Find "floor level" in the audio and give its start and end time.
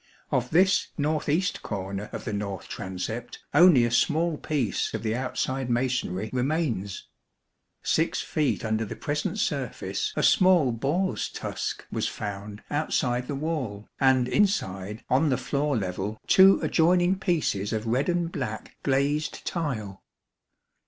15.37-16.19